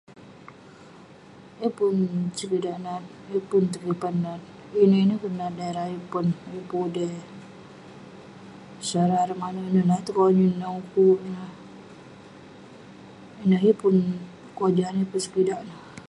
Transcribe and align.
Yeng 1.59 1.73
pun 1.77 1.95
sekidak 2.37 2.77
nat, 2.85 3.03
yeng 3.31 3.45
pun 3.49 3.63
nat. 4.23 4.41
Ineh 4.81 5.01
ineh 5.03 5.17
kek 5.21 5.33
nat 5.39 5.53
ireh 5.67 5.85
ayuk 5.87 6.05
pon. 6.11 6.27
Yeng 6.53 6.67
pun 6.69 6.79
udey. 6.85 7.13
Ineh 13.43 13.61
yeng 13.65 13.79
pun 13.81 13.95
kojah, 14.57 14.89
yeng 14.95 15.09
pun 15.11 15.21
sekidak 15.25 15.59
neh. 15.69 15.79